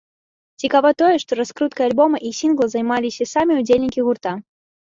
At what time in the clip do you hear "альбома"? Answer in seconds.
1.89-2.23